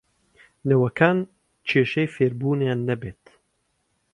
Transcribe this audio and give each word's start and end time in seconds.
نەوەکان 0.67 1.17
کێشەی 1.67 2.11
فێربوونیان 2.15 2.79
نەبێت 2.89 3.23